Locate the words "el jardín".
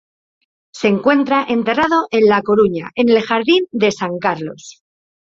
3.09-3.67